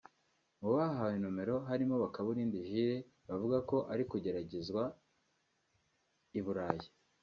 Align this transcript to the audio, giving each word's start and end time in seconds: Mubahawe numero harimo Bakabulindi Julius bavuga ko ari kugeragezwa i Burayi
Mubahawe 0.59 1.15
numero 1.23 1.55
harimo 1.69 1.95
Bakabulindi 2.03 2.57
Julius 2.67 3.05
bavuga 3.29 3.57
ko 3.69 3.77
ari 3.93 4.03
kugeragezwa 4.11 4.83
i 6.39 6.41
Burayi 6.45 6.87